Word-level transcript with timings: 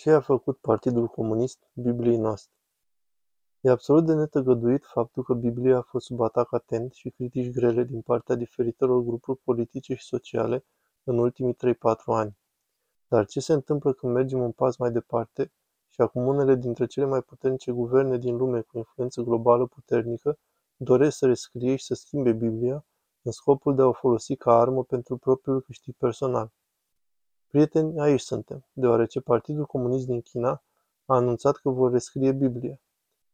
Ce 0.00 0.10
a 0.10 0.20
făcut 0.20 0.58
Partidul 0.58 1.06
Comunist 1.06 1.58
Bibliei 1.72 2.16
noastre? 2.16 2.52
E 3.60 3.70
absolut 3.70 4.06
de 4.06 4.14
netăgăduit 4.14 4.84
faptul 4.84 5.22
că 5.22 5.34
Biblia 5.34 5.76
a 5.76 5.82
fost 5.82 6.06
sub 6.06 6.20
atac 6.20 6.52
atent 6.52 6.92
și 6.92 7.10
critici 7.10 7.50
grele 7.50 7.84
din 7.84 8.00
partea 8.00 8.34
diferitelor 8.34 9.02
grupuri 9.02 9.38
politice 9.38 9.94
și 9.94 10.04
sociale 10.04 10.64
în 11.04 11.18
ultimii 11.18 11.54
3-4 11.54 11.56
ani. 12.04 12.38
Dar 13.08 13.26
ce 13.26 13.40
se 13.40 13.52
întâmplă 13.52 13.92
când 13.92 14.12
mergem 14.12 14.40
un 14.40 14.52
pas 14.52 14.76
mai 14.76 14.90
departe 14.90 15.52
și 15.88 16.00
acum 16.00 16.26
unele 16.26 16.54
dintre 16.54 16.86
cele 16.86 17.06
mai 17.06 17.22
puternice 17.22 17.72
guverne 17.72 18.18
din 18.18 18.36
lume 18.36 18.60
cu 18.60 18.76
influență 18.78 19.22
globală 19.22 19.66
puternică 19.66 20.38
doresc 20.76 21.16
să 21.16 21.26
rescrie 21.26 21.76
și 21.76 21.84
să 21.84 21.94
schimbe 21.94 22.32
Biblia 22.32 22.84
în 23.22 23.32
scopul 23.32 23.74
de 23.74 23.82
a 23.82 23.86
o 23.86 23.92
folosi 23.92 24.36
ca 24.36 24.60
armă 24.60 24.84
pentru 24.84 25.16
propriul 25.16 25.60
câștig 25.60 25.94
personal? 25.98 26.52
Prieteni, 27.50 28.00
aici 28.00 28.20
suntem, 28.20 28.64
deoarece 28.72 29.20
Partidul 29.20 29.66
Comunist 29.66 30.06
din 30.06 30.20
China 30.20 30.62
a 31.04 31.14
anunțat 31.14 31.56
că 31.56 31.70
vor 31.70 31.90
rescrie 31.92 32.32
Biblia, 32.32 32.80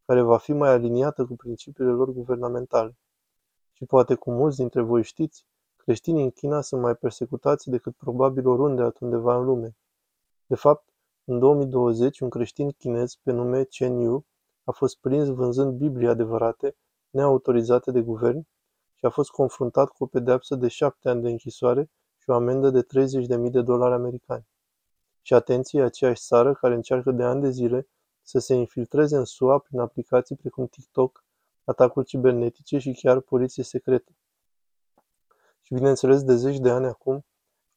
care 0.04 0.20
va 0.20 0.36
fi 0.36 0.52
mai 0.52 0.68
aliniată 0.68 1.24
cu 1.24 1.36
principiile 1.36 1.90
lor 1.90 2.12
guvernamentale. 2.12 2.96
Și 3.72 3.84
poate 3.84 4.14
cum 4.14 4.34
mulți 4.34 4.56
dintre 4.56 4.80
voi 4.80 5.02
știți, 5.02 5.46
creștinii 5.76 6.22
în 6.22 6.30
China 6.30 6.60
sunt 6.60 6.80
mai 6.80 6.94
persecutați 6.94 7.70
decât 7.70 7.96
probabil 7.96 8.46
oriunde 8.46 8.82
altundeva 8.82 9.36
în 9.36 9.44
lume. 9.44 9.76
De 10.46 10.54
fapt, 10.54 10.88
în 11.24 11.38
2020, 11.38 12.20
un 12.20 12.28
creștin 12.28 12.70
chinez 12.70 13.14
pe 13.14 13.32
nume 13.32 13.64
Chen 13.64 14.00
Yu 14.00 14.24
a 14.64 14.70
fost 14.70 14.98
prins 14.98 15.28
vânzând 15.28 15.78
Biblii 15.78 16.08
adevărate, 16.08 16.76
neautorizate 17.10 17.90
de 17.90 18.00
guvern, 18.00 18.46
și 18.94 19.04
a 19.04 19.10
fost 19.10 19.30
confruntat 19.30 19.88
cu 19.88 20.04
o 20.04 20.06
pedeapsă 20.06 20.54
de 20.54 20.68
șapte 20.68 21.08
ani 21.08 21.22
de 21.22 21.28
închisoare 21.28 21.90
și 22.26 22.32
o 22.32 22.34
amendă 22.34 22.70
de 22.70 22.82
30.000 22.82 23.50
de 23.50 23.62
dolari 23.62 23.94
americani. 23.94 24.46
Și 25.22 25.34
atenție, 25.34 25.82
aceeași 25.82 26.22
țară 26.22 26.54
care 26.54 26.74
încearcă 26.74 27.10
de 27.10 27.22
ani 27.22 27.40
de 27.40 27.50
zile 27.50 27.88
să 28.22 28.38
se 28.38 28.54
infiltreze 28.54 29.16
în 29.16 29.24
SUA 29.24 29.58
prin 29.58 29.80
aplicații 29.80 30.36
precum 30.36 30.66
TikTok, 30.66 31.24
atacuri 31.64 32.06
cibernetice 32.06 32.78
și 32.78 32.92
chiar 32.92 33.20
poliție 33.20 33.62
secretă. 33.62 34.12
Și 35.62 35.74
bineînțeles, 35.74 36.22
de 36.22 36.34
zeci 36.34 36.58
de 36.58 36.70
ani 36.70 36.86
acum, 36.86 37.24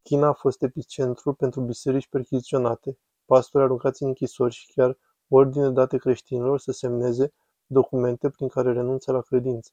China 0.02 0.28
a 0.28 0.34
fost 0.34 0.62
epicentrul 0.62 1.34
pentru 1.34 1.62
biserici 1.62 2.08
perchiziționate, 2.08 2.98
pastori 3.26 3.64
aruncați 3.64 4.02
în 4.02 4.08
închisori 4.08 4.54
și 4.54 4.72
chiar 4.74 4.98
ordine 5.28 5.70
date 5.70 5.98
creștinilor 5.98 6.60
să 6.60 6.72
semneze 6.72 7.34
documente 7.66 8.30
prin 8.30 8.48
care 8.48 8.74
renunță 8.74 9.12
la 9.12 9.22
credință. 9.22 9.72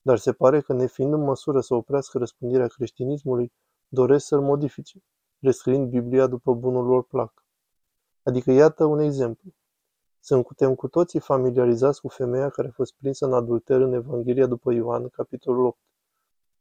Dar 0.00 0.18
se 0.18 0.32
pare 0.32 0.60
că, 0.60 0.72
nefiind 0.72 1.12
în 1.12 1.20
măsură 1.20 1.60
să 1.60 1.74
oprească 1.74 2.18
răspândirea 2.18 2.66
creștinismului, 2.66 3.52
doresc 3.94 4.26
să-l 4.26 4.40
modifice, 4.40 5.02
prescriind 5.38 5.90
Biblia 5.90 6.26
după 6.26 6.54
bunul 6.54 6.84
lor 6.86 7.04
plac. 7.04 7.44
Adică 8.22 8.50
iată 8.50 8.84
un 8.84 8.98
exemplu. 8.98 9.50
Suntem 10.20 10.74
cu 10.74 10.88
toții 10.88 11.20
familiarizați 11.20 12.00
cu 12.00 12.08
femeia 12.08 12.48
care 12.48 12.68
a 12.68 12.70
fost 12.70 12.94
prinsă 12.94 13.26
în 13.26 13.32
adulter 13.32 13.80
în 13.80 13.92
Evanghelia 13.92 14.46
după 14.46 14.72
Ioan, 14.72 15.08
capitolul 15.08 15.64
8. 15.64 15.78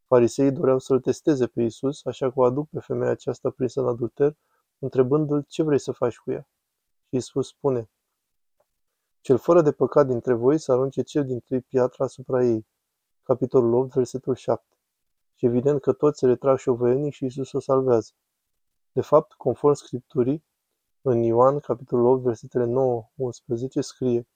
Fariseii 0.08 0.52
doreau 0.52 0.80
să-l 0.80 1.00
testeze 1.00 1.48
pe 1.48 1.62
Isus, 1.62 2.06
așa 2.06 2.28
că 2.32 2.40
o 2.40 2.44
aduc 2.44 2.70
pe 2.70 2.80
femeia 2.80 3.12
aceasta 3.12 3.50
prinsă 3.50 3.82
în 3.82 3.88
adulter, 3.88 4.36
întrebându-l 4.80 5.46
ce 5.48 5.64
vrei 5.64 5.80
să 5.80 5.92
faci 5.92 6.18
cu 6.18 6.32
ea. 6.32 6.48
Și 7.08 7.16
Isus 7.16 7.48
spune, 7.48 7.90
Cel 9.22 9.38
fără 9.38 9.62
de 9.62 9.72
păcat 9.72 10.08
dintre 10.08 10.34
voi 10.34 10.58
să 10.58 10.72
arunce 10.72 11.02
cel 11.02 11.26
din 11.26 11.40
trei 11.40 11.62
piatra 11.62 12.06
asupra 12.06 12.44
ei. 12.44 12.68
Capitolul 13.24 13.74
8, 13.74 13.94
versetul 13.94 14.36
7 14.36 14.72
și 15.42 15.48
evident 15.48 15.82
că 15.82 15.94
toți 15.94 16.20
se 16.20 16.26
retrag 16.26 16.58
șovăielnic 16.58 17.14
și 17.14 17.26
Isus 17.26 17.52
o 17.52 17.60
salvează. 17.60 18.12
De 18.92 19.02
fapt, 19.02 19.34
conform 19.34 19.74
Scripturii, 19.74 20.44
în 21.02 21.22
Ioan, 21.22 21.60
capitolul 21.60 22.06
8, 22.06 22.24
versetele 22.24 22.66
9-11, 22.66 23.80
scrie 23.80 24.28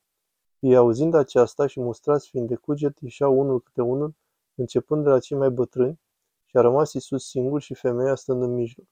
Ei 0.59 0.75
auzind 0.75 1.13
aceasta 1.13 1.67
și 1.67 1.79
mustrați 1.79 2.29
fiind 2.29 2.47
de 2.47 2.55
cuget, 2.55 2.99
ieșeau 2.99 3.39
unul 3.39 3.61
câte 3.61 3.81
unul, 3.81 4.15
începând 4.55 5.03
de 5.03 5.09
la 5.09 5.19
cei 5.19 5.37
mai 5.37 5.49
bătrâni, 5.49 5.99
și 6.45 6.57
a 6.57 6.61
rămas 6.61 6.93
Isus 6.93 7.29
singur 7.29 7.61
și 7.61 7.73
femeia 7.73 8.15
stând 8.15 8.41
în 8.41 8.53
mijloc. 8.53 8.87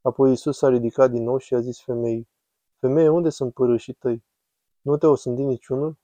Apoi 0.00 0.32
Isus 0.32 0.56
s-a 0.56 0.68
ridicat 0.68 1.10
din 1.10 1.22
nou 1.22 1.38
și 1.38 1.54
a 1.54 1.60
zis 1.60 1.80
femeii, 1.80 2.28
Femeie, 2.78 3.08
unde 3.08 3.28
sunt 3.28 3.52
părâșii 3.52 3.92
tăi? 3.92 4.24
Nu 4.80 4.96
te-o 4.96 5.14
sândi 5.14 5.42
niciunul? 5.42 5.98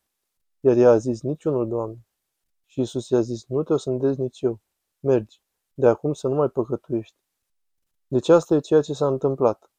Iar 0.61 0.77
ea 0.77 0.91
a 0.91 0.99
zis, 0.99 1.23
niciunul, 1.23 1.69
Doamne. 1.69 2.06
Și 2.67 2.81
Isus 2.81 3.09
i-a 3.09 3.21
zis, 3.21 3.47
nu 3.47 3.62
te-o 3.62 3.77
sândesc 3.77 4.19
nici 4.19 4.41
eu. 4.41 4.61
Mergi, 5.04 5.42
de 5.75 5.87
acum 5.87 6.12
să 6.12 6.28
nu 6.28 6.34
mai 6.34 6.48
păcătuiești. 6.48 7.16
Deci 8.06 8.28
asta 8.28 8.54
e 8.54 8.60
ceea 8.60 8.81
ce 8.81 8.92
s-a 8.92 9.06
întâmplat. 9.06 9.70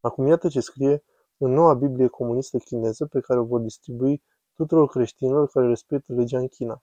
Acum 0.00 0.26
iată 0.26 0.48
ce 0.48 0.60
scrie 0.60 1.04
în 1.36 1.50
noua 1.50 1.74
Biblie 1.74 2.06
comunistă 2.06 2.58
chineză 2.58 3.06
pe 3.06 3.20
care 3.20 3.38
o 3.38 3.44
vor 3.44 3.60
distribui 3.60 4.22
tuturor 4.54 4.88
creștinilor 4.88 5.48
care 5.48 5.66
respectă 5.66 6.12
legea 6.12 6.38
în 6.38 6.48
China. 6.48 6.82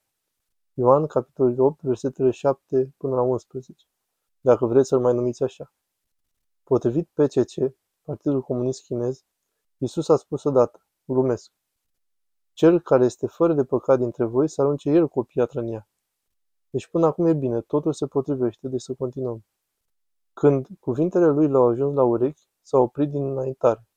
Ioan, 0.73 1.07
capitolul 1.07 1.59
8, 1.59 1.81
versetele 1.81 2.31
7 2.31 2.93
până 2.97 3.15
la 3.15 3.21
11, 3.21 3.85
dacă 4.41 4.65
vreți 4.65 4.87
să-l 4.87 4.99
mai 4.99 5.13
numiți 5.13 5.43
așa. 5.43 5.73
Potrivit 6.63 7.09
PCC, 7.13 7.75
Partidul 8.01 8.41
Comunist 8.41 8.83
Chinez, 8.83 9.23
Iisus 9.77 10.09
a 10.09 10.15
spus 10.15 10.43
odată, 10.43 10.85
glumesc, 11.05 11.51
cel 12.53 12.81
care 12.81 13.05
este 13.05 13.27
fără 13.27 13.53
de 13.53 13.63
păcat 13.63 13.99
dintre 13.99 14.25
voi 14.25 14.49
să 14.49 14.61
arunce 14.61 14.89
el 14.89 15.07
cu 15.07 15.19
o 15.19 15.23
piatră 15.23 15.59
în 15.59 15.67
ea. 15.67 15.87
Deci 16.75 16.87
până 16.87 17.05
acum 17.05 17.25
e 17.25 17.33
bine, 17.33 17.61
totul 17.61 17.93
se 17.93 18.07
potrivește, 18.07 18.67
deci 18.67 18.81
să 18.81 18.93
continuăm. 18.93 19.45
Când 20.33 20.67
cuvintele 20.79 21.25
lui 21.25 21.47
l-au 21.47 21.67
ajuns 21.67 21.95
la 21.95 22.03
urechi, 22.03 22.49
s-a 22.61 22.77
oprit 22.77 23.09
din 23.09 23.25
înaintare. 23.25 23.87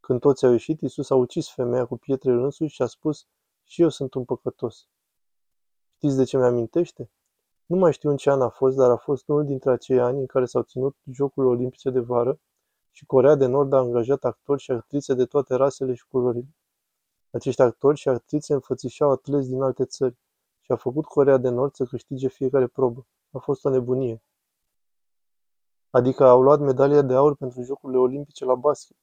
Când 0.00 0.20
toți 0.20 0.44
au 0.44 0.50
ieșit, 0.50 0.80
Iisus 0.80 1.10
a 1.10 1.14
ucis 1.14 1.50
femeia 1.50 1.84
cu 1.84 1.96
pietrele 1.96 2.42
însuși 2.42 2.74
și 2.74 2.82
a 2.82 2.86
spus, 2.86 3.26
și 3.64 3.82
eu 3.82 3.88
sunt 3.88 4.14
un 4.14 4.24
păcătos. 4.24 4.88
Știți 5.96 6.16
de 6.16 6.24
ce 6.24 6.36
mi-amintește? 6.36 7.10
Nu 7.66 7.76
mai 7.76 7.92
știu 7.92 8.10
în 8.10 8.16
ce 8.16 8.30
an 8.30 8.40
a 8.40 8.48
fost, 8.48 8.76
dar 8.76 8.90
a 8.90 8.96
fost 8.96 9.28
unul 9.28 9.44
dintre 9.44 9.70
acei 9.70 10.00
ani 10.00 10.18
în 10.18 10.26
care 10.26 10.44
s-au 10.44 10.62
ținut 10.62 10.96
Jocurile 11.12 11.52
Olimpice 11.52 11.90
de 11.90 12.00
vară 12.00 12.40
și 12.90 13.06
Corea 13.06 13.34
de 13.34 13.46
Nord 13.46 13.72
a 13.72 13.76
angajat 13.76 14.24
actori 14.24 14.60
și 14.60 14.70
actrițe 14.70 15.14
de 15.14 15.24
toate 15.24 15.54
rasele 15.54 15.94
și 15.94 16.06
culorile. 16.08 16.54
Acești 17.30 17.62
actori 17.62 17.98
și 17.98 18.08
actrițe 18.08 18.54
înfățișau 18.54 19.10
atleți 19.10 19.48
din 19.48 19.62
alte 19.62 19.84
țări 19.84 20.16
și 20.68 20.74
a 20.74 20.76
făcut 20.76 21.04
Corea 21.04 21.36
de 21.36 21.48
Nord 21.48 21.74
să 21.74 21.84
câștige 21.84 22.28
fiecare 22.28 22.66
probă. 22.66 23.06
A 23.30 23.38
fost 23.38 23.64
o 23.64 23.68
nebunie. 23.68 24.22
Adică 25.90 26.24
au 26.24 26.42
luat 26.42 26.60
medalia 26.60 27.02
de 27.02 27.14
aur 27.14 27.36
pentru 27.36 27.62
Jocurile 27.62 27.98
Olimpice 27.98 28.44
la 28.44 28.54
basket. 28.54 28.96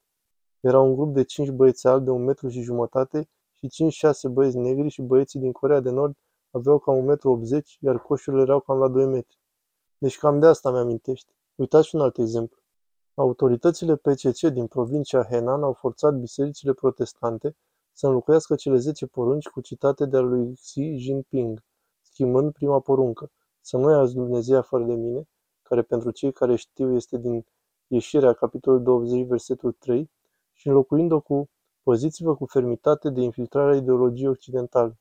Era 0.59 0.79
un 0.79 0.95
grup 0.95 1.13
de 1.13 1.23
cinci 1.23 1.49
băieți 1.49 1.87
albi 1.87 2.05
de 2.05 2.11
un 2.11 2.23
metru 2.23 2.49
și 2.49 2.61
jumătate 2.61 3.29
și 3.53 3.67
cinci-șase 3.67 4.27
băieți 4.27 4.57
negri 4.57 4.89
și 4.89 5.01
băieții 5.01 5.39
din 5.39 5.51
Corea 5.51 5.79
de 5.79 5.89
Nord 5.89 6.17
aveau 6.51 6.79
cam 6.79 6.97
un 6.97 7.05
metru 7.05 7.29
80, 7.31 7.77
iar 7.81 7.99
coșurile 7.99 8.41
erau 8.41 8.59
cam 8.59 8.77
la 8.77 8.87
2 8.87 9.05
metri. 9.05 9.39
Deci 9.97 10.17
cam 10.17 10.39
de 10.39 10.45
asta 10.45 10.71
mi-amintește. 10.71 11.31
Uitați 11.55 11.95
un 11.95 12.01
alt 12.01 12.17
exemplu. 12.17 12.59
Autoritățile 13.13 13.95
PCC 13.95 14.39
din 14.39 14.67
provincia 14.67 15.23
Henan 15.23 15.63
au 15.63 15.73
forțat 15.73 16.13
bisericile 16.13 16.73
protestante 16.73 17.55
să 17.97 18.07
înlocuiască 18.07 18.55
cele 18.55 18.77
zece 18.77 19.05
porunci 19.05 19.47
cu 19.47 19.61
citate 19.61 20.05
de-a 20.05 20.19
lui 20.19 20.53
Xi 20.53 20.95
Jinping, 20.97 21.63
schimbând 22.01 22.51
prima 22.51 22.79
poruncă, 22.79 23.31
să 23.61 23.77
nu 23.77 23.91
iați 23.91 24.13
Dumnezeu 24.13 24.61
fără 24.61 24.83
de 24.83 24.93
mine, 24.93 25.27
care 25.61 25.81
pentru 25.81 26.11
cei 26.11 26.31
care 26.31 26.55
știu 26.55 26.95
este 26.95 27.17
din 27.17 27.45
Ieșirea, 27.87 28.33
capitolul 28.33 28.83
20, 28.83 29.27
versetul 29.27 29.71
3, 29.71 30.11
și 30.53 30.67
înlocuind-o 30.67 31.19
cu 31.19 31.49
Păziți-vă 31.83 32.35
cu 32.35 32.45
fermitate 32.45 33.09
de 33.09 33.21
infiltrarea 33.21 33.75
ideologiei 33.75 34.27
occidentale. 34.27 34.99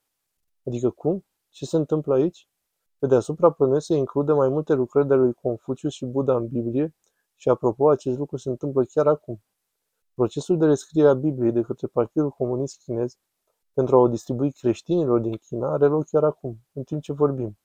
Adică 0.67 0.91
cum? 0.91 1.25
Ce 1.51 1.65
se 1.65 1.77
întâmplă 1.77 2.15
aici? 2.15 2.49
Pe 2.99 3.07
deasupra 3.07 3.51
plănuiesc 3.51 3.87
să 3.87 3.95
includă 3.95 4.35
mai 4.35 4.49
multe 4.49 4.75
lucrări 4.75 5.07
de 5.07 5.15
lui 5.15 5.33
Confucius 5.33 5.93
și 5.93 6.05
Buddha 6.05 6.37
în 6.37 6.47
Biblie 6.47 6.95
și, 7.35 7.49
apropo, 7.49 7.89
acest 7.89 8.19
lucru 8.19 8.37
se 8.37 8.49
întâmplă 8.49 8.85
chiar 8.85 9.07
acum. 9.07 9.43
Procesul 10.15 10.59
de 10.59 10.67
rescriere 10.67 11.09
a 11.09 11.15
Bibliei 11.15 11.53
de 11.53 11.61
către 11.61 11.87
Partidul 11.87 12.31
Comunist 12.31 12.83
Chinez 12.83 13.17
pentru 13.73 13.97
a 13.97 13.99
o 13.99 14.09
distribui 14.09 14.53
creștinilor 14.53 15.21
din 15.21 15.37
China 15.37 15.73
are 15.73 15.87
loc 15.87 16.05
chiar 16.05 16.25
acum, 16.25 16.59
în 16.73 16.83
timp 16.83 17.03
ce 17.03 17.13
vorbim. 17.13 17.59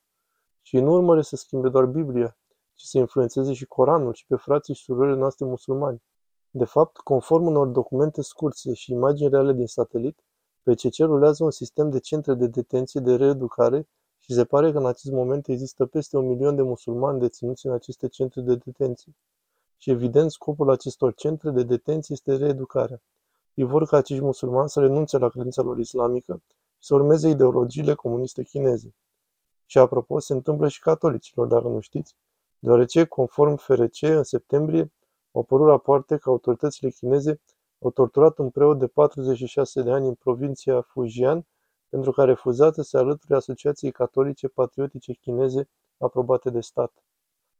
Și 0.61 0.79
nu 0.79 0.91
urmăre 0.91 1.21
să 1.21 1.35
schimbe 1.35 1.69
doar 1.69 1.85
Biblia, 1.85 2.37
ci 2.73 2.81
să 2.83 2.97
influențeze 2.97 3.53
și 3.53 3.65
Coranul 3.65 4.13
și 4.13 4.25
pe 4.25 4.35
frații 4.35 4.73
și 4.73 4.83
surorile 4.83 5.15
noastre 5.15 5.45
musulmani. 5.45 6.01
De 6.49 6.65
fapt, 6.65 6.97
conform 6.97 7.45
unor 7.45 7.67
documente 7.67 8.21
scurse 8.21 8.73
și 8.73 8.91
imagini 8.91 9.29
reale 9.29 9.53
din 9.53 9.67
satelit, 9.67 10.19
PCC 10.63 10.97
rulează 10.97 11.43
un 11.43 11.51
sistem 11.51 11.89
de 11.89 11.99
centre 11.99 12.33
de 12.33 12.47
detenție 12.47 12.99
de 12.99 13.15
reeducare 13.15 13.87
și 14.19 14.33
se 14.33 14.45
pare 14.45 14.71
că 14.71 14.77
în 14.77 14.85
acest 14.85 15.13
moment 15.13 15.47
există 15.47 15.85
peste 15.85 16.17
un 16.17 16.27
milion 16.27 16.55
de 16.55 16.61
musulmani 16.61 17.19
deținuți 17.19 17.65
în 17.65 17.71
aceste 17.71 18.07
centre 18.07 18.41
de 18.41 18.55
detenție. 18.55 19.15
Și 19.81 19.89
evident, 19.89 20.31
scopul 20.31 20.69
acestor 20.69 21.13
centre 21.13 21.51
de 21.51 21.63
detenție 21.63 22.15
este 22.17 22.35
reeducarea. 22.35 23.01
Ei 23.53 23.65
vor 23.65 23.85
ca 23.85 23.97
acești 23.97 24.23
musulmani 24.23 24.69
să 24.69 24.79
renunțe 24.79 25.17
la 25.17 25.29
credința 25.29 25.61
lor 25.61 25.77
islamică 25.77 26.41
și 26.77 26.87
să 26.87 26.93
urmeze 26.93 27.29
ideologiile 27.29 27.93
comuniste 27.93 28.43
chineze. 28.43 28.95
Și 29.65 29.77
apropo, 29.77 30.19
se 30.19 30.33
întâmplă 30.33 30.67
și 30.67 30.79
catolicilor, 30.79 31.47
dacă 31.47 31.67
nu 31.67 31.79
știți, 31.79 32.15
deoarece, 32.59 33.05
conform 33.05 33.55
FRC, 33.55 34.01
în 34.01 34.23
septembrie 34.23 34.91
au 35.31 35.41
apărut 35.41 35.67
rapoarte 35.67 36.17
că 36.17 36.29
autoritățile 36.29 36.89
chineze 36.89 37.41
au 37.79 37.91
torturat 37.91 38.37
un 38.37 38.49
preot 38.49 38.79
de 38.79 38.87
46 38.87 39.81
de 39.81 39.91
ani 39.91 40.07
în 40.07 40.13
provincia 40.13 40.81
Fujian 40.81 41.45
pentru 41.89 42.11
că 42.11 42.21
a 42.21 42.25
refuzat 42.25 42.73
să 42.73 42.81
se 42.81 42.97
alăture 42.97 43.35
Asociației 43.35 43.91
Catolice 43.91 44.47
Patriotice 44.47 45.13
Chineze 45.13 45.69
aprobate 45.97 46.49
de 46.49 46.59
stat. 46.59 47.03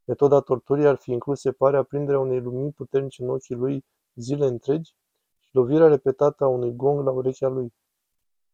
Metoda 0.09 0.39
torturii 0.39 0.87
ar 0.87 0.95
fi 0.95 1.11
inclus, 1.11 1.39
se 1.39 1.51
pare, 1.51 1.77
aprinderea 1.77 2.19
unei 2.19 2.39
lumini 2.39 2.71
puternice 2.71 3.23
în 3.23 3.29
ochii 3.29 3.55
lui 3.55 3.85
zile 4.13 4.45
întregi 4.45 4.95
și 5.39 5.49
lovirea 5.51 5.87
repetată 5.87 6.43
a 6.43 6.47
unui 6.47 6.75
gong 6.75 7.05
la 7.05 7.11
urechea 7.11 7.47
lui. 7.47 7.73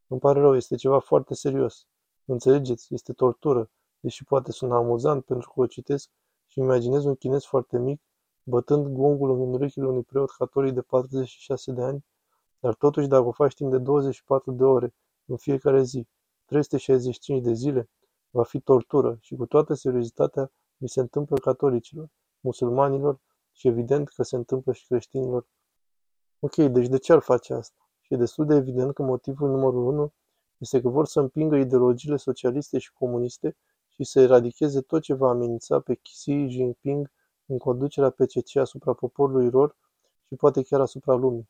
Îmi 0.08 0.20
pare 0.20 0.40
rău, 0.40 0.56
este 0.56 0.76
ceva 0.76 1.00
foarte 1.00 1.34
serios. 1.34 1.88
Înțelegeți, 2.26 2.94
este 2.94 3.14
tortură, 3.14 3.70
deși 4.00 4.24
poate 4.24 4.52
suna 4.52 4.76
amuzant 4.76 5.26
pentru 5.26 5.52
că 5.54 5.60
o 5.60 5.66
citesc 5.66 6.10
și 6.46 6.60
imaginez 6.60 7.06
un 7.06 7.16
chinez 7.16 7.44
foarte 7.44 7.78
mic 7.78 8.02
bătând 8.44 8.88
gongul 8.88 9.30
în 9.30 9.54
urechile 9.54 9.88
unui 9.88 10.04
preot 10.04 10.32
catolic 10.32 10.74
de 10.74 10.82
46 10.82 11.72
de 11.72 11.82
ani, 11.82 12.06
dar 12.60 12.74
totuși 12.74 13.08
dacă 13.08 13.24
o 13.24 13.32
faci 13.32 13.54
timp 13.54 13.72
de 13.72 13.78
24 13.78 14.52
de 14.52 14.64
ore 14.64 14.94
în 15.26 15.38
fiecare 15.38 15.84
zi, 15.84 16.08
365 16.46 17.44
de 17.44 17.54
zile, 17.54 17.90
va 18.30 18.44
fi 18.44 18.60
tortură 18.60 19.18
și 19.22 19.36
cu 19.36 19.46
toată 19.46 19.74
seriozitatea 19.74 20.52
mi 20.78 20.90
se 20.90 21.00
întâmplă 21.00 21.36
catolicilor, 21.36 22.10
musulmanilor 22.40 23.20
și 23.52 23.68
evident 23.68 24.10
că 24.10 24.24
se 24.24 24.36
întâmplă 24.36 24.74
și 24.74 24.88
creștinilor. 24.88 25.48
Ok, 26.40 26.56
deci 26.56 26.88
de 26.88 26.98
ce 26.98 27.14
ar 27.14 27.20
face 27.20 27.54
asta? 27.54 27.90
Și 28.02 28.14
e 28.14 28.18
destul 28.18 28.46
de 28.46 28.56
evident 28.56 28.94
că 28.94 29.04
motivul 29.04 29.50
numărul 29.50 29.88
unu 29.88 30.14
este 30.58 30.82
că 30.82 30.90
vor 30.90 31.06
să 31.06 31.20
împingă 31.20 31.56
ideologiile 31.56 32.18
socialiste 32.18 32.78
și 32.78 32.94
comuniste 32.94 33.56
și 33.90 34.04
să 34.04 34.20
eradicheze 34.20 34.82
tot 34.82 35.02
ce 35.02 35.14
va 35.14 35.30
amenința 35.30 35.80
pe 35.80 35.94
Xi 35.94 36.48
Jinping 36.48 37.12
în 37.46 37.58
conducerea 37.58 38.10
PCC 38.10 38.56
asupra 38.56 38.94
poporului 38.94 39.50
lor 39.50 39.76
și 40.28 40.36
poate 40.36 40.64
chiar 40.64 40.82
asupra 40.82 41.14
lumii. 41.14 41.50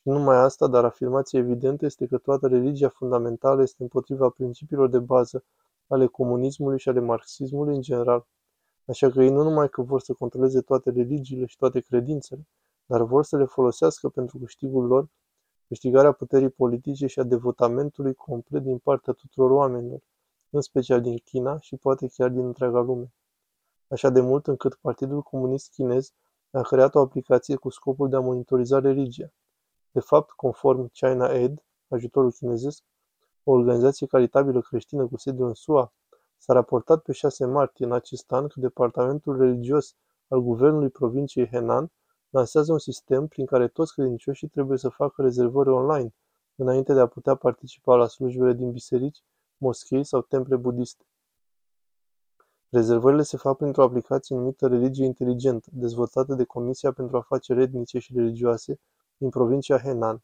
Și 0.00 0.08
numai 0.08 0.36
asta, 0.36 0.66
dar 0.66 0.84
afirmația 0.84 1.38
evidentă 1.38 1.84
este 1.84 2.06
că 2.06 2.18
toată 2.18 2.46
religia 2.46 2.88
fundamentală 2.88 3.62
este 3.62 3.82
împotriva 3.82 4.28
principiilor 4.28 4.88
de 4.88 4.98
bază 4.98 5.44
ale 5.86 6.06
comunismului 6.06 6.78
și 6.78 6.88
ale 6.88 7.00
marxismului 7.00 7.74
în 7.74 7.80
general. 7.80 8.26
Așa 8.88 9.10
că 9.10 9.22
ei 9.22 9.30
nu 9.30 9.42
numai 9.42 9.68
că 9.68 9.82
vor 9.82 10.00
să 10.00 10.12
controleze 10.12 10.60
toate 10.60 10.90
religiile 10.90 11.46
și 11.46 11.56
toate 11.56 11.80
credințele, 11.80 12.46
dar 12.86 13.02
vor 13.02 13.24
să 13.24 13.36
le 13.36 13.44
folosească 13.44 14.08
pentru 14.08 14.38
câștigul 14.38 14.86
lor, 14.86 15.08
câștigarea 15.66 16.12
puterii 16.12 16.50
politice 16.50 17.06
și 17.06 17.18
a 17.18 17.22
devotamentului 17.22 18.14
complet 18.14 18.62
din 18.62 18.78
partea 18.78 19.12
tuturor 19.12 19.50
oamenilor, 19.50 20.00
în 20.50 20.60
special 20.60 21.00
din 21.00 21.16
China 21.16 21.58
și 21.58 21.76
poate 21.76 22.08
chiar 22.08 22.30
din 22.30 22.44
întreaga 22.44 22.80
lume. 22.80 23.12
Așa 23.88 24.08
de 24.08 24.20
mult 24.20 24.46
încât 24.46 24.74
Partidul 24.74 25.22
Comunist 25.22 25.70
Chinez 25.70 26.12
a 26.50 26.60
creat 26.60 26.94
o 26.94 27.00
aplicație 27.00 27.56
cu 27.56 27.68
scopul 27.68 28.08
de 28.08 28.16
a 28.16 28.20
monitoriza 28.20 28.78
religia. 28.78 29.32
De 29.90 30.00
fapt, 30.00 30.30
conform 30.30 30.90
China 30.92 31.28
Aid, 31.28 31.64
ajutorul 31.88 32.32
chinezesc, 32.32 32.82
o 33.44 33.50
organizație 33.50 34.06
caritabilă 34.06 34.60
creștină 34.60 35.06
cu 35.06 35.16
sediul 35.16 35.46
în 35.46 35.54
SUA, 35.54 35.92
s-a 36.38 36.52
raportat 36.52 37.02
pe 37.02 37.12
6 37.12 37.44
martie 37.44 37.84
în 37.84 37.92
acest 37.92 38.32
an 38.32 38.46
că 38.46 38.60
departamentul 38.60 39.38
religios 39.38 39.96
al 40.28 40.40
guvernului 40.40 40.90
provinciei 40.90 41.48
Henan 41.48 41.90
lansează 42.30 42.72
un 42.72 42.78
sistem 42.78 43.26
prin 43.26 43.46
care 43.46 43.68
toți 43.68 43.92
credincioșii 43.92 44.48
trebuie 44.48 44.78
să 44.78 44.88
facă 44.88 45.22
rezervări 45.22 45.68
online 45.68 46.14
înainte 46.54 46.92
de 46.92 47.00
a 47.00 47.06
putea 47.06 47.34
participa 47.34 47.94
la 47.96 48.06
slujbele 48.06 48.52
din 48.52 48.70
biserici, 48.70 49.22
moschei 49.56 50.04
sau 50.04 50.20
temple 50.20 50.56
budiste. 50.56 51.04
Rezervările 52.70 53.22
se 53.22 53.36
fac 53.36 53.56
printr-o 53.56 53.82
aplicație 53.82 54.36
numită 54.36 54.66
Religie 54.66 55.04
Inteligentă, 55.04 55.68
dezvoltată 55.72 56.34
de 56.34 56.44
Comisia 56.44 56.92
pentru 56.92 57.16
Afaceri 57.16 57.62
Etnice 57.62 57.98
și 57.98 58.12
Religioase 58.14 58.80
din 59.16 59.28
provincia 59.28 59.78
Henan. 59.78 60.22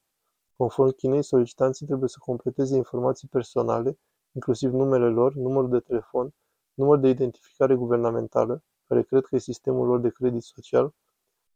Conform 0.56 0.90
Chinei, 0.90 1.22
solicitanții 1.22 1.86
trebuie 1.86 2.08
să 2.08 2.16
completeze 2.20 2.76
informații 2.76 3.28
personale, 3.28 3.98
inclusiv 4.34 4.72
numele 4.72 5.08
lor, 5.08 5.34
numărul 5.34 5.70
de 5.70 5.80
telefon, 5.80 6.34
număr 6.74 6.98
de 6.98 7.08
identificare 7.08 7.74
guvernamentală, 7.74 8.62
care 8.86 9.02
cred 9.02 9.24
că 9.24 9.34
e 9.34 9.38
sistemul 9.38 9.86
lor 9.86 10.00
de 10.00 10.08
credit 10.08 10.42
social, 10.42 10.94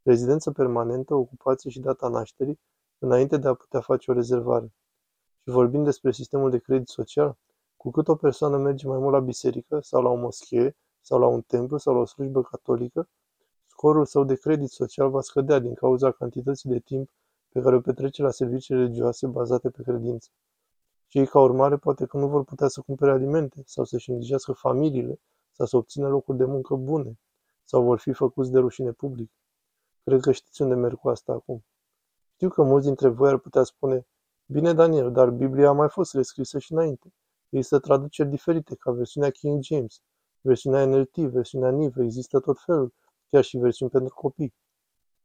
rezidență 0.03 0.51
permanentă, 0.51 1.15
ocupație 1.15 1.71
și 1.71 1.81
data 1.81 2.09
nașterii, 2.09 2.61
înainte 2.99 3.37
de 3.37 3.49
a 3.49 3.55
putea 3.55 3.81
face 3.81 4.11
o 4.11 4.15
rezervare. 4.15 4.73
Și 5.43 5.51
vorbind 5.51 5.85
despre 5.85 6.13
sistemul 6.13 6.51
de 6.51 6.59
credit 6.59 6.89
social, 6.89 7.37
cu 7.77 7.91
cât 7.91 8.09
o 8.09 8.15
persoană 8.15 8.57
merge 8.57 8.87
mai 8.87 8.99
mult 8.99 9.13
la 9.13 9.21
biserică 9.21 9.81
sau 9.81 10.03
la 10.03 10.09
o 10.09 10.15
moschee 10.15 10.77
sau 11.01 11.19
la 11.19 11.27
un 11.27 11.41
templu 11.41 11.77
sau 11.77 11.95
la 11.95 12.01
o 12.01 12.05
slujbă 12.05 12.43
catolică, 12.43 13.09
scorul 13.67 14.07
său 14.07 14.25
de 14.25 14.35
credit 14.35 14.71
social 14.71 15.11
va 15.11 15.21
scădea 15.21 15.59
din 15.59 15.75
cauza 15.75 16.11
cantității 16.11 16.71
de 16.71 16.79
timp 16.79 17.11
pe 17.49 17.61
care 17.61 17.77
o 17.77 17.81
petrece 17.81 18.23
la 18.23 18.31
servicii 18.31 18.75
religioase 18.75 19.27
bazate 19.27 19.71
pe 19.71 19.83
credință. 19.83 20.29
Și 21.09 21.19
ei, 21.19 21.27
ca 21.27 21.41
urmare, 21.41 21.77
poate 21.77 22.07
că 22.07 22.17
nu 22.17 22.29
vor 22.29 22.45
putea 22.45 22.69
să 22.69 22.81
cumpere 22.81 23.11
alimente 23.11 23.63
sau 23.67 23.85
să-și 23.85 24.11
îngrijească 24.11 24.53
familiile 24.53 25.21
sau 25.53 25.67
să 25.67 25.77
obțină 25.77 26.09
locuri 26.09 26.39
de 26.39 26.45
muncă 26.45 26.75
bune 26.75 27.19
sau 27.65 27.83
vor 27.83 27.99
fi 27.99 28.13
făcuți 28.13 28.51
de 28.51 28.59
rușine 28.59 28.93
public. 28.93 29.31
Cred 30.05 30.21
că 30.21 30.33
știți 30.33 30.63
unde 30.63 30.75
merg 30.75 30.99
cu 30.99 31.09
asta 31.09 31.33
acum. 31.33 31.65
Știu 32.35 32.49
că 32.49 32.63
mulți 32.63 32.87
dintre 32.87 33.09
voi 33.09 33.29
ar 33.29 33.39
putea 33.39 33.63
spune, 33.63 34.07
bine 34.47 34.73
Daniel, 34.73 35.13
dar 35.13 35.31
Biblia 35.31 35.69
a 35.69 35.73
mai 35.73 35.89
fost 35.89 36.15
rescrisă 36.15 36.59
și 36.59 36.73
înainte. 36.73 37.13
Există 37.49 37.79
traduceri 37.79 38.29
diferite, 38.29 38.75
ca 38.75 38.91
versiunea 38.91 39.31
King 39.31 39.63
James, 39.63 40.03
versiunea 40.41 40.87
NLT, 40.87 41.17
versiunea 41.17 41.71
NIV, 41.71 41.97
există 41.97 42.41
tot 42.41 42.61
felul, 42.65 42.93
chiar 43.31 43.45
și 43.45 43.59
versiuni 43.59 43.91
pentru 43.91 44.15
copii. 44.15 44.55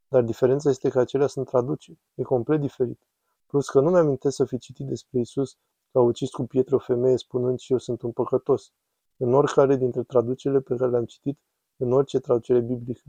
Dar 0.07 0.21
diferența 0.21 0.69
este 0.69 0.89
că 0.89 0.99
acelea 0.99 1.27
sunt 1.27 1.47
traduceri. 1.47 1.99
E 2.15 2.23
complet 2.23 2.59
diferit. 2.59 2.99
Plus 3.47 3.69
că 3.69 3.79
nu 3.79 3.89
mi-amintesc 3.89 4.35
să 4.35 4.45
fi 4.45 4.57
citit 4.57 4.87
despre 4.87 5.19
Isus 5.19 5.57
că 5.93 5.99
a 5.99 6.01
ucis 6.01 6.29
cu 6.29 6.45
pietre 6.45 6.75
o 6.75 6.79
femeie 6.79 7.17
spunând 7.17 7.59
și 7.59 7.71
eu 7.71 7.77
sunt 7.77 8.01
un 8.01 8.11
păcătos. 8.11 8.71
În 9.17 9.33
oricare 9.33 9.75
dintre 9.75 10.03
traducerile 10.03 10.59
pe 10.59 10.75
care 10.75 10.91
le-am 10.91 11.05
citit, 11.05 11.39
în 11.77 11.91
orice 11.91 12.19
traducere 12.19 12.59
biblică. 12.59 13.03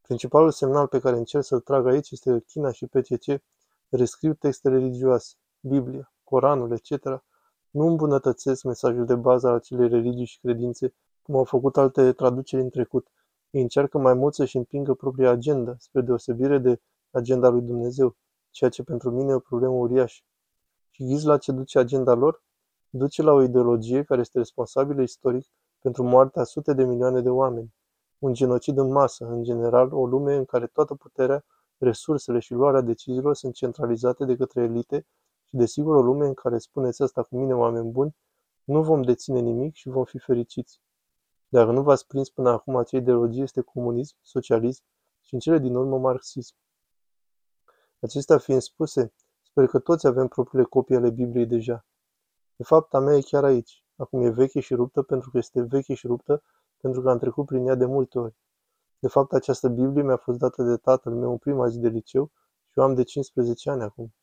Principalul 0.00 0.50
semnal 0.50 0.86
pe 0.86 0.98
care 0.98 1.16
încerc 1.16 1.44
să-l 1.44 1.60
trag 1.60 1.86
aici 1.86 2.10
este 2.10 2.30
că 2.30 2.38
China 2.38 2.72
și 2.72 2.86
PCC 2.86 3.42
rescriu 3.88 4.34
texte 4.34 4.68
religioase, 4.68 5.34
Biblia, 5.60 6.12
Coranul, 6.24 6.72
etc., 6.72 7.22
nu 7.70 7.86
îmbunătățesc 7.86 8.62
mesajul 8.62 9.04
de 9.04 9.14
bază 9.14 9.48
al 9.48 9.54
acelei 9.54 9.88
religii 9.88 10.24
și 10.24 10.38
credințe, 10.40 10.94
cum 11.22 11.36
au 11.36 11.44
făcut 11.44 11.76
alte 11.76 12.12
traduceri 12.12 12.62
în 12.62 12.70
trecut. 12.70 13.06
Ei 13.50 13.62
încearcă 13.62 13.98
mai 13.98 14.14
mult 14.14 14.34
să-și 14.34 14.56
împingă 14.56 14.94
propria 14.94 15.30
agenda, 15.30 15.74
spre 15.78 16.00
deosebire 16.00 16.58
de 16.58 16.80
agenda 17.10 17.48
lui 17.48 17.62
Dumnezeu, 17.62 18.16
ceea 18.50 18.70
ce 18.70 18.82
pentru 18.82 19.10
mine 19.10 19.30
e 19.30 19.34
o 19.34 19.38
problemă 19.38 19.72
uriașă. 19.72 20.22
Și 20.94 21.04
ghizi 21.04 21.26
la 21.26 21.38
ce 21.38 21.52
duce 21.52 21.78
agenda 21.78 22.14
lor? 22.14 22.42
Duce 22.90 23.22
la 23.22 23.32
o 23.32 23.42
ideologie 23.42 24.02
care 24.02 24.20
este 24.20 24.38
responsabilă 24.38 25.02
istoric 25.02 25.46
pentru 25.78 26.02
moartea 26.02 26.44
sute 26.44 26.72
de 26.72 26.84
milioane 26.84 27.20
de 27.20 27.28
oameni. 27.28 27.74
Un 28.18 28.32
genocid 28.32 28.78
în 28.78 28.92
masă, 28.92 29.24
în 29.24 29.42
general, 29.42 29.92
o 29.92 30.06
lume 30.06 30.34
în 30.34 30.44
care 30.44 30.66
toată 30.66 30.94
puterea, 30.94 31.44
resursele 31.78 32.38
și 32.38 32.52
luarea 32.52 32.80
deciziilor 32.80 33.34
sunt 33.34 33.54
centralizate 33.54 34.24
de 34.24 34.36
către 34.36 34.62
elite 34.62 35.06
și 35.44 35.56
desigur 35.56 35.94
o 35.94 36.02
lume 36.02 36.26
în 36.26 36.34
care 36.34 36.58
spuneți 36.58 37.02
asta 37.02 37.22
cu 37.22 37.36
mine, 37.36 37.54
oameni 37.54 37.90
buni, 37.90 38.16
nu 38.64 38.82
vom 38.82 39.02
deține 39.02 39.40
nimic 39.40 39.74
și 39.74 39.88
vom 39.88 40.04
fi 40.04 40.18
fericiți. 40.18 40.80
Dacă 41.48 41.70
nu 41.70 41.82
v-ați 41.82 42.06
prins 42.06 42.30
până 42.30 42.50
acum 42.50 42.76
acea 42.76 42.96
ideologie 42.96 43.42
este 43.42 43.60
comunism, 43.60 44.16
socialism 44.22 44.82
și 45.20 45.34
în 45.34 45.40
cele 45.40 45.58
din 45.58 45.74
urmă 45.74 45.98
marxism. 45.98 46.54
Acestea 48.00 48.38
fiind 48.38 48.60
spuse, 48.60 49.12
sper 49.52 49.66
că 49.66 49.78
toți 49.78 50.06
avem 50.06 50.26
propriile 50.28 50.64
copii 50.64 50.96
ale 50.96 51.10
Bibliei 51.10 51.46
deja. 51.46 51.86
De 52.56 52.64
fapt, 52.64 52.94
a 52.94 52.98
mea 52.98 53.16
e 53.16 53.20
chiar 53.20 53.44
aici. 53.44 53.84
Acum 53.96 54.22
e 54.22 54.30
veche 54.30 54.60
și 54.60 54.74
ruptă 54.74 55.02
pentru 55.02 55.30
că 55.30 55.38
este 55.38 55.62
veche 55.62 55.94
și 55.94 56.06
ruptă 56.06 56.42
pentru 56.80 57.02
că 57.02 57.10
am 57.10 57.18
trecut 57.18 57.46
prin 57.46 57.66
ea 57.66 57.74
de 57.74 57.84
multe 57.84 58.18
ori. 58.18 58.34
De 58.98 59.08
fapt, 59.08 59.32
această 59.32 59.68
Biblie 59.68 60.02
mi-a 60.02 60.16
fost 60.16 60.38
dată 60.38 60.62
de 60.62 60.76
tatăl 60.76 61.14
meu 61.14 61.30
în 61.30 61.36
prima 61.36 61.68
zi 61.68 61.78
de 61.78 61.88
liceu 61.88 62.30
și 62.68 62.78
eu 62.78 62.84
am 62.84 62.94
de 62.94 63.02
15 63.02 63.70
ani 63.70 63.82
acum. 63.82 64.14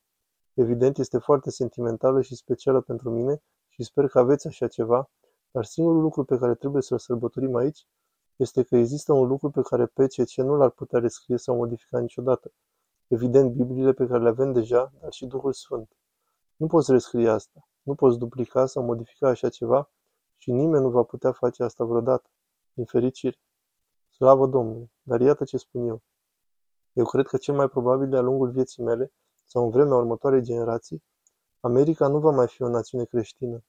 Evident, 0.54 0.98
este 0.98 1.18
foarte 1.18 1.50
sentimentală 1.50 2.22
și 2.22 2.36
specială 2.36 2.82
pentru 2.82 3.10
mine 3.10 3.42
și 3.68 3.84
sper 3.84 4.08
că 4.08 4.20
aveți 4.20 4.48
așa 4.48 4.68
ceva, 4.68 5.10
dar 5.52 5.66
singurul 5.66 6.02
lucru 6.02 6.24
pe 6.24 6.38
care 6.38 6.56
trebuie 6.56 6.82
să-l 6.82 6.98
sărbătorim 6.98 7.56
aici 7.56 7.88
este 8.36 8.64
că 8.64 8.76
există 8.76 9.14
un 9.14 9.28
lucru 9.28 9.50
pe 9.50 9.62
care 9.62 9.86
PCC 9.86 10.36
nu 10.36 10.56
l-ar 10.56 10.70
putea 10.70 11.00
rescrie 11.00 11.38
sau 11.38 11.56
modifica 11.56 12.00
niciodată. 12.00 12.52
Evident, 13.12 13.52
Bibliile 13.54 13.94
pe 13.94 14.06
care 14.06 14.24
le 14.24 14.30
avem 14.30 14.52
deja, 14.52 14.92
dar 15.02 15.12
și 15.12 15.26
Duhul 15.26 15.54
Sfânt. 15.54 15.92
Nu 16.56 16.68
poți 16.68 16.92
rescrie 16.92 17.30
asta, 17.30 17.68
nu 17.82 17.96
poți 17.96 18.18
duplica 18.18 18.66
sau 18.66 18.84
modifica 18.84 19.28
așa 19.28 19.50
ceva 19.50 19.90
și 20.38 20.52
nimeni 20.52 20.84
nu 20.84 20.90
va 20.90 21.04
putea 21.04 21.32
face 21.32 21.64
asta 21.64 21.84
vreodată, 21.84 22.30
din 22.74 22.86
fericire. 22.86 23.40
Slavă 24.10 24.48
Domnului! 24.48 24.92
Dar 25.02 25.22
iată 25.22 25.44
ce 25.44 25.58
spun 25.58 25.88
eu. 25.88 26.02
Eu 26.94 27.06
cred 27.06 27.28
că 27.28 27.38
cel 27.38 27.56
mai 27.56 27.68
probabil 27.68 28.10
de-a 28.10 28.22
lungul 28.22 28.52
vieții 28.52 28.84
mele 28.84 29.12
sau 29.46 29.64
în 29.64 29.70
vremea 29.70 29.96
următoarei 29.96 30.42
generații, 30.42 31.04
America 31.60 32.08
nu 32.08 32.20
va 32.20 32.32
mai 32.32 32.48
fi 32.48 32.62
o 32.62 32.70
națiune 32.70 33.06
creștină. 33.06 33.64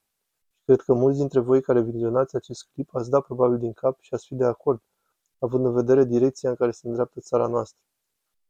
Și 0.55 0.63
cred 0.65 0.81
că 0.81 0.93
mulți 0.93 1.19
dintre 1.19 1.41
voi 1.41 1.63
care 1.63 1.81
vizionați 1.81 2.37
acest 2.37 2.69
clip 2.73 2.95
ați 2.95 3.11
da 3.11 3.21
probabil 3.21 3.59
din 3.59 3.73
cap 3.73 4.01
și 4.01 4.15
ați 4.15 4.27
fi 4.27 4.35
de 4.35 4.45
acord, 4.45 4.83
având 5.39 5.65
în 5.65 5.73
vedere 5.73 6.05
direcția 6.05 6.51
în 6.51 6.57
care 6.57 6.71
se 6.71 6.87
îndreaptă 6.87 7.21
țara 7.21 7.47
noastră. 7.47 7.81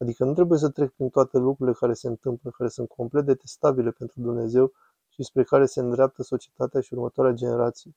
Adică 0.00 0.25
nu 0.25 0.33
trebuie 0.33 0.59
să 0.59 0.69
trec 0.69 0.90
prin 0.92 1.09
toate 1.09 1.38
lucrurile 1.38 1.76
care 1.78 1.92
se 1.92 2.09
întâmplă, 2.09 2.50
care 2.50 2.69
sunt 2.69 2.88
complet 2.88 3.25
detestabile 3.25 3.90
pentru 3.90 4.21
Dumnezeu 4.21 4.73
și 5.09 5.23
spre 5.23 5.45
care 5.45 5.66
se 5.66 5.80
îndreaptă 5.80 6.23
societatea 6.23 6.80
și 6.80 6.95
următoarea 6.95 7.33
generație, 7.33 7.95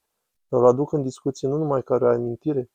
dar 0.47 0.61
o 0.61 0.67
aduc 0.67 0.91
în 0.91 1.01
discuție 1.01 1.47
nu 1.47 1.57
numai 1.57 1.83
ca 1.83 1.97
o 2.01 2.05
amintire, 2.05 2.69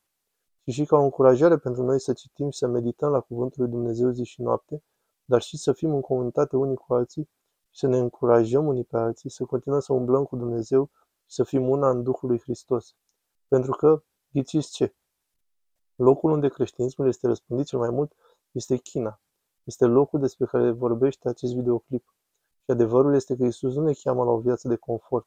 ci 0.64 0.70
și 0.73 0.85
ca 0.85 0.97
o 0.97 1.02
încurajare 1.02 1.58
pentru 1.58 1.82
noi 1.82 2.00
să 2.00 2.12
citim 2.12 2.50
și 2.50 2.58
să 2.58 2.66
medităm 2.66 3.11
la 3.11 3.20
Cuvântul 3.20 3.62
lui 3.62 3.70
Dumnezeu 3.70 4.11
zi 4.11 4.25
și 4.25 4.42
noapte, 4.42 4.82
dar 5.25 5.42
și 5.42 5.56
să 5.56 5.73
fim 5.73 5.94
în 5.94 6.00
comunitate 6.00 6.56
unii 6.56 6.76
cu 6.76 6.94
alții 6.94 7.28
și 7.70 7.78
să 7.78 7.87
ne 7.87 7.99
încurajăm 7.99 8.66
unii 8.66 8.85
pe 8.85 8.97
alții, 8.97 9.30
să 9.30 9.44
continuăm 9.44 9.80
să 9.80 9.92
umblăm 9.92 10.25
cu 10.25 10.37
Dumnezeu 10.37 10.90
și 11.26 11.35
să 11.35 11.44
fim 11.44 11.68
una 11.68 11.90
în 11.90 12.02
Duhul 12.02 12.28
lui 12.28 12.40
Hristos. 12.40 12.94
Pentru 13.49 13.73
că, 13.73 14.02
ghiciți 14.32 14.73
ce? 14.73 14.94
Locul 15.94 16.30
unde 16.30 16.49
creștinismul 16.49 17.06
este 17.06 17.26
răspândit 17.26 17.66
cel 17.66 17.78
mai 17.78 17.90
mult 17.90 18.12
este 18.59 18.77
China. 18.77 19.21
Este 19.65 19.85
locul 19.85 20.21
despre 20.21 20.47
care 20.47 20.71
vorbește 20.71 21.29
acest 21.29 21.55
videoclip. 21.55 22.15
Și 22.65 22.71
adevărul 22.71 23.15
este 23.15 23.37
că 23.37 23.45
Isus 23.45 23.75
nu 23.75 23.83
ne 23.83 23.93
cheamă 23.93 24.25
la 24.25 24.31
o 24.31 24.38
viață 24.38 24.69
de 24.69 24.77
confort. 24.77 25.27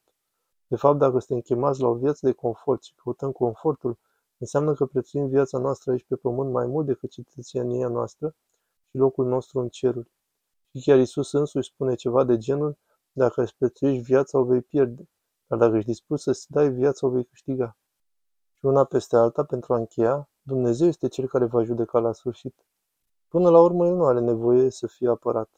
De 0.67 0.75
fapt, 0.75 0.97
dacă 0.97 1.19
suntem 1.19 1.39
chemați 1.39 1.81
la 1.81 1.87
o 1.87 1.93
viață 1.93 2.25
de 2.25 2.31
confort 2.31 2.83
și 2.83 2.93
căutăm 2.95 3.31
confortul, 3.31 3.97
înseamnă 4.37 4.73
că 4.73 4.85
prețuim 4.85 5.27
viața 5.27 5.57
noastră 5.57 5.91
aici 5.91 6.05
pe 6.07 6.15
pământ 6.15 6.51
mai 6.51 6.65
mult 6.65 6.85
decât 6.85 7.09
cetățenia 7.09 7.87
noastră 7.87 8.35
și 8.89 8.97
locul 8.97 9.25
nostru 9.25 9.59
în 9.59 9.69
ceruri. 9.69 10.11
Și 10.71 10.83
chiar 10.83 10.99
Isus 10.99 11.31
însuși 11.31 11.69
spune 11.69 11.95
ceva 11.95 12.23
de 12.23 12.37
genul, 12.37 12.77
dacă 13.11 13.41
îți 13.41 13.55
prețuiești 13.57 14.01
viața, 14.01 14.39
o 14.39 14.43
vei 14.43 14.61
pierde, 14.61 15.09
dar 15.47 15.57
dacă 15.59 15.75
ești 15.75 15.89
dispus 15.89 16.21
să-ți 16.21 16.51
dai 16.51 16.69
viața, 16.69 17.07
o 17.07 17.09
vei 17.09 17.23
câștiga. 17.23 17.77
Și 18.57 18.65
una 18.65 18.83
peste 18.83 19.15
alta, 19.15 19.43
pentru 19.43 19.73
a 19.73 19.77
încheia, 19.77 20.29
Dumnezeu 20.41 20.87
este 20.87 21.07
Cel 21.07 21.27
care 21.27 21.45
va 21.45 21.63
judeca 21.63 21.99
la 21.99 22.13
sfârșit. 22.13 22.65
Până 23.31 23.49
la 23.49 23.61
urmă, 23.61 23.87
El 23.87 23.95
nu 23.95 24.05
are 24.05 24.19
nevoie 24.19 24.69
să 24.69 24.87
fie 24.87 25.09
apărat. 25.09 25.49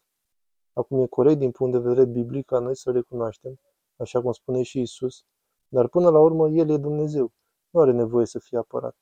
Acum 0.73 1.01
e 1.01 1.07
corect 1.07 1.39
din 1.39 1.51
punct 1.51 1.73
de 1.73 1.79
vedere 1.79 2.05
biblic 2.05 2.45
ca 2.45 2.59
noi 2.59 2.75
să 2.75 2.91
recunoaștem, 2.91 3.59
așa 3.95 4.21
cum 4.21 4.31
spune 4.31 4.61
și 4.61 4.81
Isus, 4.81 5.25
dar 5.67 5.87
până 5.87 6.09
la 6.09 6.19
urmă 6.19 6.49
El 6.49 6.69
e 6.69 6.77
Dumnezeu, 6.77 7.31
nu 7.69 7.79
are 7.79 7.91
nevoie 7.91 8.25
să 8.25 8.39
fie 8.39 8.57
apărat. 8.57 8.95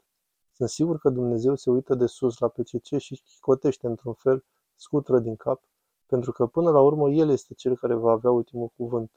Sunt 0.52 0.70
sigur 0.70 0.98
că 0.98 1.10
Dumnezeu 1.10 1.56
se 1.56 1.70
uită 1.70 1.96
de 1.96 2.06
sus 2.06 2.38
la 2.38 2.48
PCC 2.48 2.98
și 2.98 3.22
chicotește 3.26 3.88
într-un 3.88 4.14
fel, 4.14 4.46
scutură 4.76 5.20
din 5.20 5.36
cap, 5.36 5.64
pentru 6.06 6.32
că 6.32 6.46
până 6.46 6.72
la 6.72 6.82
urmă 6.82 7.10
El 7.10 7.30
este 7.30 7.54
Cel 7.54 7.78
care 7.78 7.94
va 7.94 8.12
avea 8.12 8.32
ultimul 8.32 8.72
cuvânt. 8.76 9.12